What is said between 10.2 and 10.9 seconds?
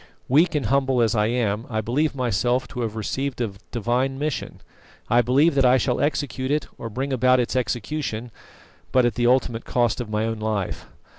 own life.